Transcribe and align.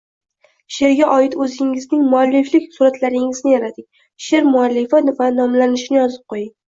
Sheʼrga 0.75 1.09
oid 1.15 1.33
o‘zingizning 1.45 2.07
mualliflik 2.13 2.65
suratlaringizni 2.77 3.53
yarating, 3.53 3.85
sheʼr 4.29 4.49
muallifi 4.55 5.03
va 5.21 5.29
nomlanishini 5.41 6.01
yozib 6.01 6.25
qo‘ying. 6.35 6.49